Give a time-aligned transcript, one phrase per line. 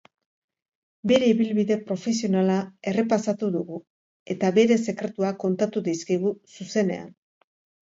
[1.11, 2.55] Bere ibilbide profesionala
[2.93, 3.79] errepasatu dugu
[4.37, 7.09] eta bere sekretuak kontatu dizkigu, zuzenean.